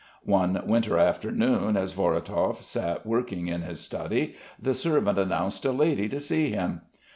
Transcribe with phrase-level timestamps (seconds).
[0.25, 6.09] One winter afternoon, as Vorotov sat working in his study, the servant announced a lady
[6.09, 6.81] to see him.